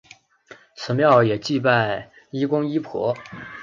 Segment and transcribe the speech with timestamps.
[0.75, 3.15] 此庙也祭拜医公医婆。